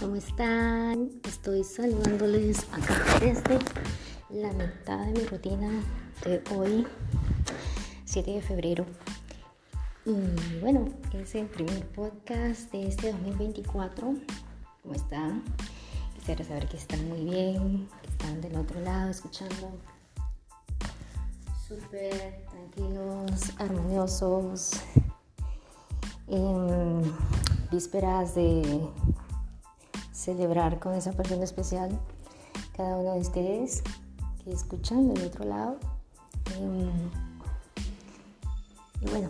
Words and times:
¿cómo 0.00 0.16
están? 0.16 1.10
Estoy 1.24 1.64
saludándoles 1.64 2.66
acá 2.72 3.18
desde 3.20 3.58
la 4.30 4.52
mitad 4.52 5.06
de 5.06 5.12
mi 5.12 5.26
rutina 5.26 5.70
de 6.24 6.42
hoy, 6.54 6.86
7 8.04 8.30
de 8.30 8.42
febrero. 8.42 8.86
Y 10.04 10.60
bueno, 10.60 10.88
es 11.12 11.34
el 11.34 11.46
primer 11.46 11.86
podcast 11.88 12.70
de 12.72 12.88
este 12.88 13.12
2024. 13.12 14.14
¿Cómo 14.82 14.94
están? 14.94 15.42
Quisiera 16.14 16.44
saber 16.44 16.68
que 16.68 16.76
están 16.76 17.08
muy 17.08 17.24
bien, 17.24 17.88
que 18.02 18.10
están 18.10 18.40
del 18.40 18.56
otro 18.56 18.80
lado 18.80 19.10
escuchando 19.10 19.70
súper 21.66 22.44
tranquilos, 22.50 23.52
armoniosos, 23.58 24.72
en 26.28 27.02
vísperas 27.70 28.34
de 28.34 28.88
celebrar 30.16 30.78
con 30.78 30.94
esa 30.94 31.12
persona 31.12 31.44
especial 31.44 31.90
cada 32.74 32.96
uno 32.96 33.12
de 33.12 33.20
ustedes 33.20 33.82
que 34.42 34.52
escuchan 34.52 35.12
del 35.12 35.26
otro 35.26 35.44
lado. 35.44 35.76
Em, 36.56 37.10
y 39.02 39.10
bueno, 39.10 39.28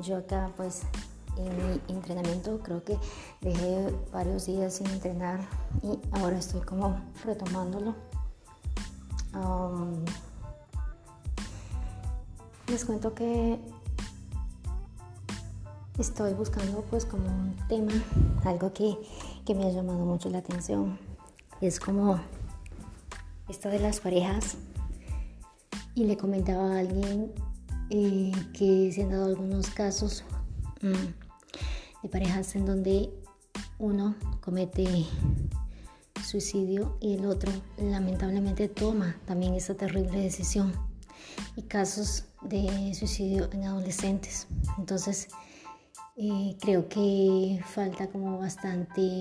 yo 0.00 0.18
acá 0.18 0.50
pues 0.56 0.82
en 1.36 1.56
mi 1.56 1.80
entrenamiento 1.88 2.60
creo 2.62 2.84
que 2.84 2.96
dejé 3.40 3.92
varios 4.12 4.46
días 4.46 4.74
sin 4.74 4.86
entrenar 4.88 5.40
y 5.82 5.98
ahora 6.12 6.38
estoy 6.38 6.60
como 6.60 7.00
retomándolo. 7.24 7.94
les 12.68 12.86
cuento 12.86 13.14
que 13.14 13.60
estoy 15.98 16.32
buscando 16.32 16.82
pues 16.90 17.04
como 17.04 17.26
un 17.26 17.56
tema, 17.68 17.92
algo 18.44 18.72
que, 18.72 18.96
me 19.54 19.66
ha 19.66 19.70
llamado 19.70 20.04
mucho 20.04 20.30
la 20.30 20.38
atención. 20.38 20.98
Es 21.60 21.78
como 21.80 22.20
esto 23.48 23.68
de 23.68 23.80
las 23.80 24.00
parejas. 24.00 24.56
Y 25.94 26.04
le 26.04 26.16
comentaba 26.16 26.74
a 26.74 26.78
alguien 26.78 27.32
eh, 27.90 28.32
que 28.54 28.90
se 28.92 29.02
han 29.02 29.10
dado 29.10 29.26
algunos 29.26 29.68
casos 29.68 30.24
mm, 30.80 32.02
de 32.02 32.08
parejas 32.08 32.56
en 32.56 32.64
donde 32.64 33.10
uno 33.78 34.14
comete 34.40 35.06
suicidio 36.24 36.96
y 37.00 37.14
el 37.14 37.26
otro 37.26 37.52
lamentablemente 37.78 38.68
toma 38.68 39.16
también 39.26 39.54
esa 39.54 39.74
terrible 39.74 40.18
decisión. 40.18 40.72
Y 41.56 41.62
casos 41.62 42.24
de 42.42 42.94
suicidio 42.94 43.50
en 43.52 43.64
adolescentes. 43.64 44.46
Entonces, 44.78 45.28
creo 46.60 46.88
que 46.88 47.60
falta 47.64 48.08
como 48.08 48.38
bastante 48.38 49.18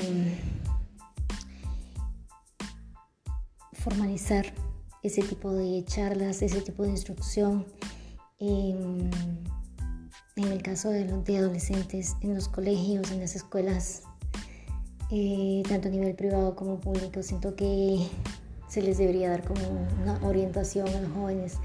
formalizar 3.74 4.46
ese 5.02 5.24
tipo 5.24 5.52
de 5.52 5.84
charlas, 5.86 6.42
ese 6.42 6.62
tipo 6.62 6.84
de 6.84 6.90
instrucción. 6.90 7.66
En, 8.40 9.10
el 10.36 10.64
caso 10.64 10.90
de, 10.90 11.06
de, 11.06 11.38
adolescentes 11.38 12.16
en 12.22 12.34
los 12.34 12.48
colegios, 12.48 13.12
en 13.12 13.20
las 13.20 13.36
escuelas, 13.36 14.04
eh, 15.12 15.62
tanto 15.70 15.88
a 15.88 15.92
nivel 15.92 16.16
privado 16.16 16.56
como 16.56 16.80
público, 16.80 17.22
siento 17.22 17.56
que 17.56 18.08
se 18.68 18.82
les 18.82 18.98
debería 18.98 19.30
dar 19.30 19.44
como 19.44 19.62
una 20.02 20.20
orientación 20.26 20.88
a 20.88 21.02
los 21.02 21.12
jóvenes, 21.12 21.58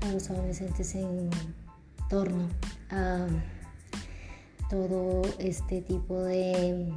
a 0.00 0.10
los 0.12 0.28
adolescentes 0.30 0.94
en 0.96 1.30
torno 2.08 2.48
a 2.90 3.26
todo 4.68 5.22
este 5.38 5.80
tipo 5.82 6.22
de 6.22 6.92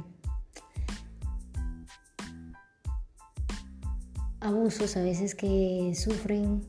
abusos 4.40 4.96
a 4.96 5.02
veces 5.02 5.34
que 5.34 5.92
sufren, 5.94 6.62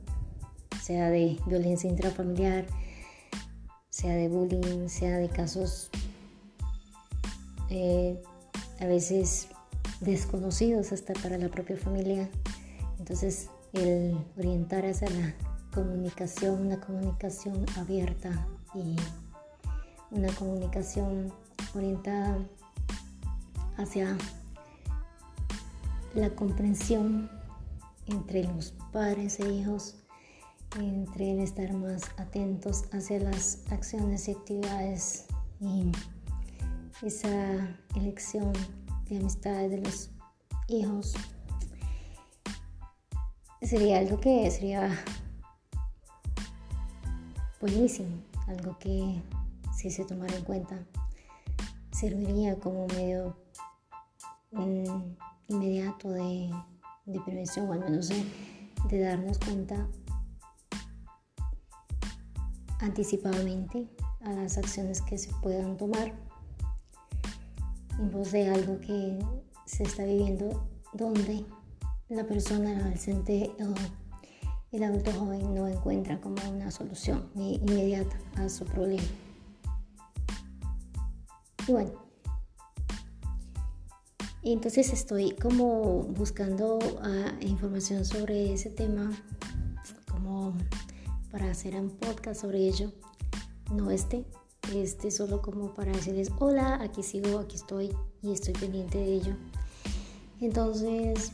sea 0.81 1.09
de 1.09 1.37
violencia 1.47 1.89
intrafamiliar, 1.89 2.65
sea 3.89 4.15
de 4.15 4.27
bullying, 4.27 4.87
sea 4.87 5.17
de 5.17 5.29
casos 5.29 5.89
eh, 7.69 8.21
a 8.79 8.85
veces 8.85 9.47
desconocidos 10.01 10.91
hasta 10.91 11.13
para 11.13 11.37
la 11.37 11.49
propia 11.49 11.77
familia. 11.77 12.29
Entonces, 12.99 13.49
el 13.73 14.17
orientar 14.37 14.85
hacia 14.85 15.09
la 15.09 15.33
comunicación, 15.73 16.65
una 16.67 16.79
comunicación 16.79 17.65
abierta 17.77 18.47
y 18.75 18.95
una 20.11 20.31
comunicación 20.35 21.33
orientada 21.73 22.37
hacia 23.77 24.17
la 26.13 26.29
comprensión 26.31 27.29
entre 28.07 28.43
los 28.43 28.71
padres 28.91 29.39
e 29.39 29.49
hijos, 29.49 29.95
entre 30.77 31.31
el 31.31 31.39
estar 31.39 31.73
más 31.73 32.03
atentos 32.17 32.83
hacia 32.91 33.19
las 33.19 33.63
acciones 33.71 34.27
y 34.27 34.31
actividades. 34.31 35.25
Y 35.59 35.91
esa 37.05 37.77
elección 37.95 38.51
de 39.09 39.17
amistades 39.17 39.71
de 39.71 39.77
los 39.77 40.09
hijos 40.67 41.13
sería 43.61 43.99
algo 43.99 44.19
que 44.19 44.49
sería 44.51 44.89
buenísimo, 47.59 48.17
algo 48.47 48.77
que 48.79 49.21
si 49.75 49.89
se 49.89 50.05
tomara 50.05 50.35
en 50.35 50.43
cuenta, 50.43 50.85
serviría 51.91 52.57
como 52.59 52.87
medio 52.87 53.37
mm, 54.51 55.15
inmediato 55.49 56.09
de, 56.09 56.49
prevención, 57.25 57.69
o 57.69 57.73
al 57.73 57.79
menos 57.79 58.09
de, 58.09 58.99
darnos 58.99 59.37
cuenta 59.39 59.87
anticipadamente 62.79 63.87
a 64.21 64.33
las 64.33 64.57
acciones 64.57 65.01
que 65.01 65.17
se 65.17 65.31
puedan 65.41 65.77
tomar 65.77 66.13
en 67.99 68.09
pos 68.09 68.31
de 68.31 68.49
algo 68.49 68.79
que 68.79 69.19
se 69.65 69.83
está 69.83 70.03
viviendo 70.03 70.67
donde 70.93 71.45
la 72.09 72.25
persona, 72.25 72.73
el 72.73 72.81
adolescente 72.81 73.51
o 73.59 73.73
el 74.75 74.83
adulto 74.83 75.11
joven 75.13 75.53
no 75.53 75.67
encuentra 75.67 76.19
como 76.19 76.37
una 76.49 76.71
solución 76.71 77.29
inmediata 77.35 78.17
a 78.37 78.49
su 78.49 78.65
problema. 78.65 79.03
Y 81.67 81.71
bueno, 81.71 81.91
entonces 84.43 84.91
estoy 84.91 85.33
como 85.35 86.03
buscando 86.03 86.79
ah, 87.03 87.31
información 87.41 88.03
sobre 88.05 88.53
ese 88.53 88.69
tema, 88.69 89.11
como 90.11 90.55
para 91.31 91.51
hacer 91.51 91.75
un 91.75 91.89
podcast 91.91 92.41
sobre 92.41 92.59
ello. 92.67 92.91
No 93.71 93.91
este, 93.91 94.25
este 94.73 95.11
solo 95.11 95.41
como 95.41 95.73
para 95.73 95.91
decirles, 95.91 96.31
hola, 96.39 96.79
aquí 96.81 97.03
sigo, 97.03 97.39
aquí 97.39 97.55
estoy 97.55 97.95
y 98.23 98.33
estoy 98.33 98.53
pendiente 98.53 98.97
de 98.97 99.13
ello. 99.13 99.35
Entonces, 100.39 101.31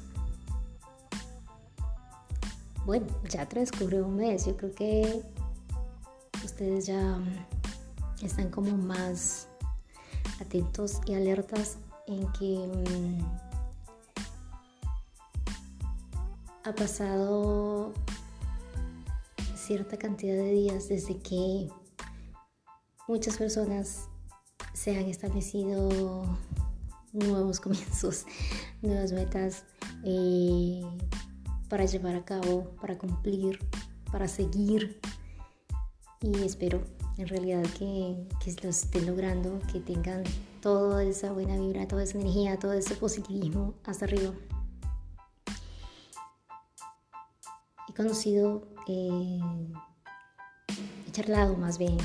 bueno, 2.86 3.08
ya 3.30 3.48
transcurrió 3.48 4.06
un 4.06 4.18
mes, 4.18 4.46
yo 4.46 4.58
creo 4.58 4.74
que 4.74 5.24
ustedes 6.44 6.88
ya 6.88 7.18
están 8.22 8.50
como 8.50 8.78
más 8.78 9.48
atentos 10.40 11.00
y 11.06 11.14
alertas 11.14 11.78
en 12.08 12.32
que 12.34 12.58
mm, 12.58 13.48
ha 16.64 16.76
pasado 16.76 17.94
cierta 19.56 19.98
cantidad 19.98 20.36
de 20.36 20.52
días 20.52 20.88
desde 20.88 21.18
que 21.20 21.70
muchas 23.08 23.38
personas 23.38 24.08
se 24.74 24.98
han 24.98 25.06
establecido 25.06 25.90
nuevos 27.14 27.60
comienzos, 27.62 28.26
nuevas 28.82 29.12
metas 29.12 29.66
eh, 30.04 30.82
para 31.70 31.86
llevar 31.86 32.16
a 32.16 32.24
cabo, 32.24 32.76
para 32.82 32.98
cumplir, 32.98 33.60
para 34.12 34.28
seguir. 34.28 35.00
Y 36.22 36.44
espero 36.44 36.82
en 37.18 37.28
realidad 37.28 37.64
que, 37.78 38.28
que 38.40 38.56
lo 38.64 38.70
estén 38.70 39.08
logrando, 39.08 39.60
que 39.72 39.80
tengan 39.80 40.24
toda 40.62 41.04
esa 41.04 41.32
buena 41.32 41.58
vibra, 41.58 41.88
toda 41.88 42.04
esa 42.04 42.20
energía, 42.20 42.60
todo 42.60 42.74
ese 42.74 42.96
positivismo 42.96 43.74
hasta 43.84 44.06
arriba. 44.06 44.34
He 47.90 47.94
conocido, 47.94 48.68
eh, 48.88 49.40
he 51.08 51.12
charlado 51.12 51.58
más 51.58 51.80
bien 51.80 51.98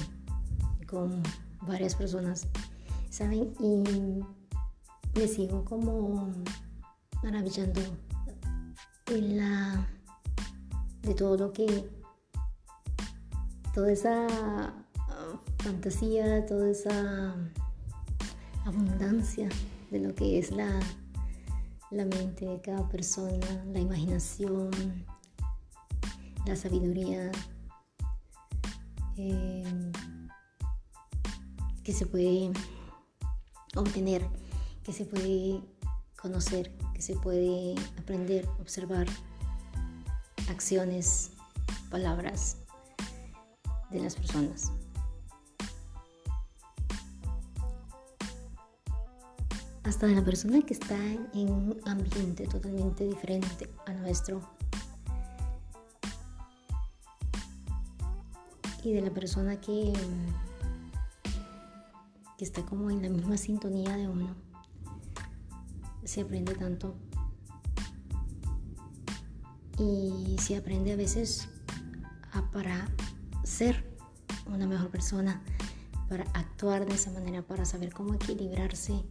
con 0.86 1.22
varias 1.66 1.94
personas, 1.94 2.46
¿saben? 3.10 3.52
Y 3.60 4.22
me 5.18 5.28
sigo 5.28 5.64
como 5.64 6.32
maravillando 7.22 7.80
en 9.08 9.36
la, 9.36 9.86
de 11.02 11.14
todo 11.14 11.36
lo 11.36 11.52
que, 11.52 11.90
toda 13.74 13.92
esa 13.92 14.72
fantasía, 15.62 16.44
toda 16.44 16.70
esa 16.70 17.36
abundancia 18.64 19.48
de 19.92 20.00
lo 20.00 20.12
que 20.14 20.38
es 20.38 20.50
la, 20.50 20.80
la 21.90 22.04
mente 22.04 22.46
de 22.46 22.60
cada 22.60 22.88
persona, 22.88 23.64
la 23.72 23.78
imaginación, 23.78 24.70
la 26.46 26.56
sabiduría 26.56 27.30
eh, 29.16 29.92
que 31.84 31.92
se 31.92 32.06
puede 32.06 32.50
obtener, 33.76 34.26
que 34.82 34.92
se 34.92 35.04
puede 35.04 35.62
conocer, 36.20 36.76
que 36.92 37.02
se 37.02 37.14
puede 37.14 37.76
aprender, 38.00 38.48
observar 38.60 39.06
acciones, 40.48 41.30
palabras 41.88 42.56
de 43.90 44.00
las 44.00 44.16
personas. 44.16 44.72
Hasta 49.92 50.06
de 50.06 50.14
la 50.14 50.24
persona 50.24 50.62
que 50.62 50.72
está 50.72 50.96
en 51.34 51.50
un 51.50 51.78
ambiente 51.84 52.46
totalmente 52.46 53.04
diferente 53.04 53.68
a 53.84 53.92
nuestro. 53.92 54.40
Y 58.82 58.94
de 58.94 59.02
la 59.02 59.10
persona 59.10 59.60
que, 59.60 59.92
que 62.38 62.44
está 62.44 62.62
como 62.64 62.90
en 62.90 63.02
la 63.02 63.10
misma 63.10 63.36
sintonía 63.36 63.94
de 63.94 64.08
uno. 64.08 64.34
Se 66.04 66.22
aprende 66.22 66.54
tanto. 66.54 66.94
Y 69.78 70.38
se 70.40 70.56
aprende 70.56 70.94
a 70.94 70.96
veces 70.96 71.50
a 72.32 72.50
para 72.50 72.88
ser 73.44 73.94
una 74.46 74.66
mejor 74.66 74.88
persona, 74.88 75.42
para 76.08 76.24
actuar 76.32 76.86
de 76.86 76.94
esa 76.94 77.10
manera, 77.10 77.42
para 77.42 77.66
saber 77.66 77.92
cómo 77.92 78.14
equilibrarse 78.14 79.04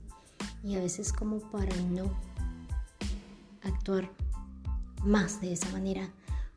y 0.63 0.75
a 0.75 0.79
veces 0.79 1.11
como 1.11 1.39
para 1.39 1.75
no 1.91 2.11
actuar 3.63 4.09
más 5.03 5.41
de 5.41 5.53
esa 5.53 5.69
manera 5.71 6.09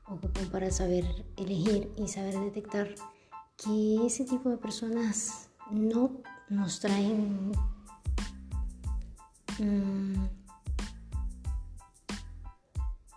o 0.07 0.17
como 0.17 0.51
para 0.51 0.71
saber 0.71 1.05
elegir 1.37 1.91
y 1.97 2.09
saber 2.09 2.39
detectar 2.41 2.95
que 3.57 4.07
ese 4.07 4.25
tipo 4.25 4.51
de 4.51 4.59
personas 4.59 5.49
no 5.71 6.11
nos 6.49 6.81
traen 6.81 7.53
mm, 9.59 10.27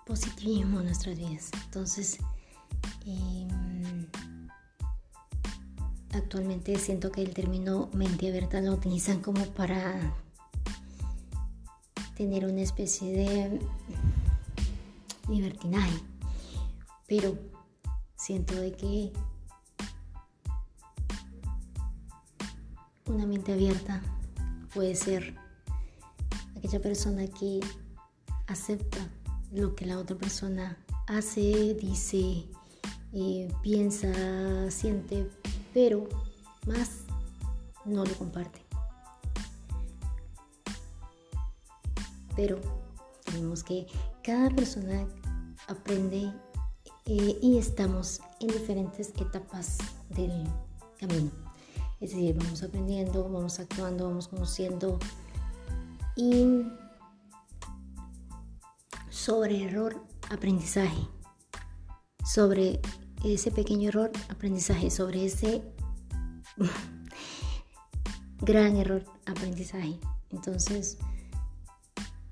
positivismo 0.05 0.79
en 0.79 0.85
nuestras 0.85 1.17
vidas. 1.17 1.51
Entonces, 1.65 2.19
em, 3.05 4.07
actualmente 6.13 6.77
siento 6.77 7.11
que 7.11 7.21
el 7.21 7.33
término 7.33 7.89
mente 7.93 8.29
abierta 8.29 8.61
lo 8.61 8.73
utilizan 8.73 9.21
como 9.21 9.43
para 9.47 10.15
tener 12.17 12.45
una 12.45 12.61
especie 12.61 13.11
de 13.11 13.59
libertinaje. 15.29 15.99
Pero 17.07 17.37
siento 18.15 18.55
de 18.55 18.71
que 18.73 19.13
una 23.05 23.27
mente 23.27 23.53
abierta 23.53 24.01
puede 24.73 24.95
ser 24.95 25.35
aquella 26.57 26.81
persona 26.81 27.27
que 27.27 27.59
acepta 28.47 28.97
lo 29.51 29.75
que 29.75 29.85
la 29.85 29.99
otra 29.99 30.17
persona 30.17 30.77
hace, 31.05 31.75
dice, 31.79 32.45
eh, 33.13 33.47
piensa, 33.61 34.71
siente, 34.71 35.29
pero 35.73 36.09
más 36.65 37.03
no 37.85 38.03
lo 38.03 38.13
comparte. 38.15 38.66
Pero 42.37 42.61
tenemos 43.25 43.63
que 43.63 43.87
cada 44.23 44.49
persona 44.51 45.05
aprende 45.67 46.31
eh, 47.05 47.39
y 47.41 47.57
estamos 47.57 48.21
en 48.39 48.47
diferentes 48.47 49.09
etapas 49.09 49.79
del 50.09 50.47
camino. 50.97 51.31
Es 51.99 52.11
decir, 52.11 52.37
vamos 52.37 52.61
aprendiendo, 52.63 53.23
vamos 53.23 53.59
actuando, 53.59 54.07
vamos 54.07 54.27
conociendo 54.27 54.99
y 56.15 56.63
sobre 59.09 59.63
error, 59.63 60.01
aprendizaje. 60.29 61.07
Sobre 62.23 62.81
ese 63.23 63.51
pequeño 63.51 63.89
error, 63.89 64.11
aprendizaje. 64.29 64.91
Sobre 64.91 65.25
ese 65.25 65.63
gran 68.41 68.75
error, 68.75 69.03
aprendizaje. 69.25 69.99
Entonces, 70.29 70.97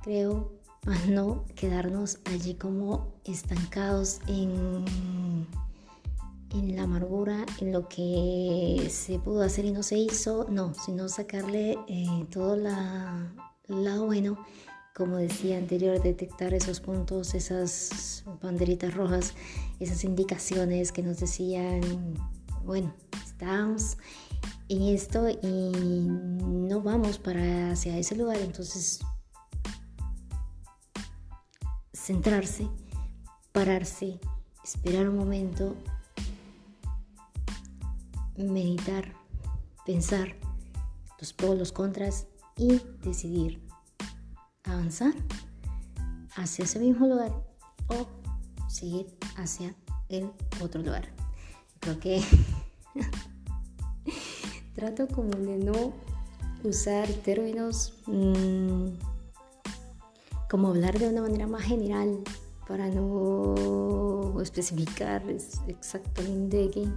creo, 0.06 0.52
más 0.86 1.08
no 1.08 1.46
quedarnos 1.56 2.20
allí 2.26 2.54
como 2.54 3.16
estancados 3.24 4.20
en, 4.28 4.86
en 6.52 6.76
la 6.76 6.84
amargura, 6.84 7.44
en 7.60 7.72
lo 7.72 7.90
que 7.90 8.88
se 8.92 9.18
pudo 9.18 9.42
hacer 9.42 9.66
y 9.66 9.72
no 9.72 9.82
se 9.82 9.98
hizo, 9.98 10.46
no, 10.48 10.76
sino 10.76 11.10
sacarle 11.10 11.80
eh, 11.88 12.28
todo 12.32 12.56
la, 12.56 13.34
lado 13.68 14.06
bueno, 14.06 14.38
como 14.94 15.18
decía 15.18 15.58
anterior, 15.58 16.00
detectar 16.00 16.54
esos 16.54 16.82
puntos, 16.82 17.34
esas 17.34 18.24
banderitas 18.44 18.94
rojas, 18.94 19.34
esas 19.80 20.04
indicaciones 20.04 20.92
que 20.92 21.02
nos 21.02 21.20
decían, 21.20 21.82
bueno, 22.64 22.94
estamos 23.26 23.98
en 24.70 24.84
esto 24.84 25.28
y 25.30 26.08
no 26.08 26.82
vamos 26.82 27.18
para 27.18 27.72
hacia 27.72 27.98
ese 27.98 28.16
lugar, 28.16 28.38
entonces 28.38 29.00
centrarse, 32.06 32.68
pararse, 33.52 34.20
esperar 34.64 35.10
un 35.10 35.18
momento, 35.18 35.76
meditar, 38.38 39.12
pensar 39.88 40.36
los 41.20 41.34
pros, 41.34 41.58
los 41.58 41.72
contras 41.72 42.28
y 42.58 42.80
decidir 43.02 43.60
avanzar 44.66 45.16
hacia 46.36 46.66
ese 46.66 46.78
mismo 46.78 47.08
lugar 47.08 47.32
o 47.88 48.06
seguir 48.70 49.08
hacia 49.38 49.74
el 50.08 50.30
otro 50.62 50.84
lugar. 50.84 51.10
Creo 51.80 52.00
que 52.00 52.24
trato 54.76 55.08
como 55.08 55.32
de 55.32 55.58
no 55.58 55.92
usar 56.64 57.08
términos 57.08 57.96
mmm, 58.06 58.90
como 60.56 60.70
hablar 60.70 60.98
de 60.98 61.10
una 61.10 61.22
manera 61.22 61.48
más 61.48 61.64
general 61.64 62.22
para 62.66 62.88
no 62.88 64.40
especificar 64.42 65.22
exactamente 65.68 66.72
qué. 66.74 66.88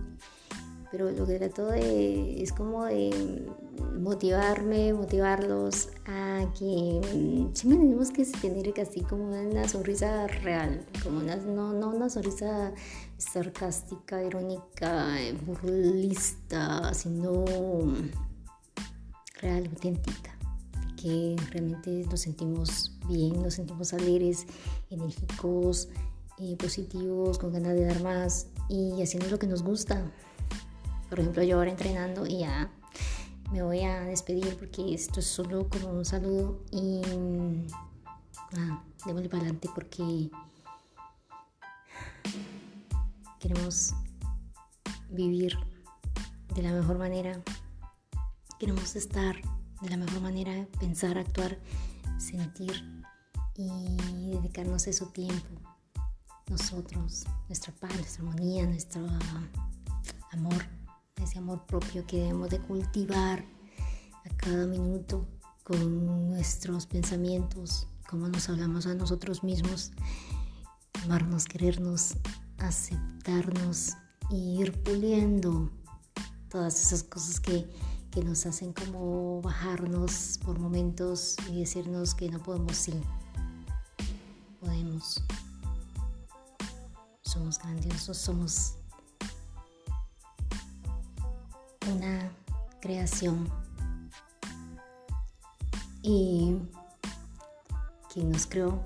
Pero 0.93 1.11
lo 1.11 1.27
que 1.27 1.39
trato 1.39 1.67
de, 1.67 2.41
es 2.41 2.53
como 2.53 2.85
de 2.85 3.51
motivarme, 3.99 4.93
motivarlos 4.93 5.89
a 6.07 6.47
que 6.57 7.01
siempre 7.53 7.81
tenemos 7.81 8.13
que 8.13 8.25
tener 8.27 8.81
así 8.81 9.01
como 9.01 9.25
una 9.25 9.67
sonrisa 9.67 10.29
real, 10.29 10.87
como 11.03 11.19
una, 11.19 11.35
no, 11.35 11.73
no 11.73 11.89
una 11.89 12.09
sonrisa 12.09 12.73
sarcástica, 13.17 14.23
irónica, 14.23 15.17
burlista, 15.45 16.95
sino 16.95 17.45
real, 19.41 19.67
auténtica 19.67 20.38
que 21.01 21.37
realmente 21.51 22.05
nos 22.11 22.21
sentimos 22.21 22.93
bien, 23.09 23.43
nos 23.43 23.55
sentimos 23.55 23.93
alegres, 23.93 24.47
enérgicos, 24.91 25.89
eh, 26.39 26.57
positivos, 26.57 27.39
con 27.39 27.53
ganas 27.53 27.75
de 27.75 27.85
dar 27.85 28.03
más 28.03 28.49
y 28.69 29.01
haciendo 29.03 29.29
lo 29.31 29.39
que 29.39 29.47
nos 29.47 29.63
gusta. 29.63 30.11
Por 31.09 31.21
ejemplo, 31.21 31.43
yo 31.43 31.57
ahora 31.57 31.71
entrenando 31.71 32.27
y 32.27 32.41
ya 32.41 32.71
me 33.53 33.63
voy 33.63 33.81
a 33.81 34.01
despedir 34.03 34.57
porque 34.59 34.95
esto 34.95 35.21
es 35.21 35.27
solo 35.27 35.69
como 35.69 35.91
un 35.91 36.05
saludo 36.05 36.61
y 36.71 37.01
ah, 38.57 38.85
démosle 39.07 39.29
para 39.29 39.43
adelante 39.43 39.69
porque 39.75 40.31
queremos 43.41 43.95
vivir 45.11 45.57
de 46.55 46.63
la 46.63 46.73
mejor 46.73 46.99
manera, 46.99 47.41
queremos 48.59 48.97
estar 48.97 49.37
de 49.81 49.91
la 49.91 49.97
mejor 49.97 50.21
manera, 50.21 50.67
pensar, 50.79 51.19
actuar, 51.19 51.59
sentir 52.19 52.73
y 53.55 54.31
dedicarnos 54.31 54.83
su 54.83 55.07
tiempo. 55.07 55.61
Nosotros, 56.49 57.25
nuestra 57.49 57.73
paz, 57.75 57.95
nuestra 57.95 58.25
armonía, 58.25 58.67
nuestro 58.67 59.07
amor, 60.33 60.65
ese 61.23 61.39
amor 61.39 61.67
propio 61.67 62.07
que 62.07 62.19
debemos 62.19 62.51
de 62.51 62.61
cultivar 62.61 63.45
a 64.25 64.37
cada 64.37 64.67
minuto 64.67 65.29
con 65.63 66.31
nuestros 66.31 66.87
pensamientos, 66.87 67.87
como 68.09 68.29
nos 68.29 68.49
hablamos 68.49 68.87
a 68.87 68.95
nosotros 68.95 69.45
mismos, 69.45 69.93
amarnos, 71.05 71.45
querernos, 71.45 72.17
aceptarnos 72.57 73.97
y 74.31 74.61
ir 74.61 74.83
puliendo 74.83 75.71
todas 76.49 76.81
esas 76.81 77.03
cosas 77.03 77.41
que 77.41 77.69
que 78.11 78.23
nos 78.23 78.47
hacen 78.47 78.73
como 78.73 79.43
bajarnos 79.43 80.39
por 80.45 80.59
momentos 80.59 81.37
y 81.51 81.61
decirnos 81.61 82.15
que 82.15 82.31
no 82.31 82.39
podemos, 82.39 82.77
sí, 82.77 82.95
podemos. 84.61 85.23
Somos 87.23 87.59
grandiosos, 87.59 88.17
somos 88.17 88.75
una 91.93 92.31
creación. 92.81 93.49
Y 96.03 96.57
quien 98.13 98.31
nos 98.31 98.47
creó 98.47 98.83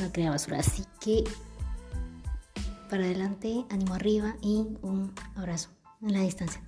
no 0.00 0.12
crea 0.12 0.30
basura. 0.30 0.58
Así 0.58 0.84
que 1.00 1.24
para 2.90 3.04
adelante, 3.04 3.66
ánimo 3.70 3.94
arriba 3.94 4.34
y 4.40 4.66
un 4.82 5.12
abrazo 5.38 5.70
en 6.02 6.12
la 6.12 6.20
distancia. 6.20 6.67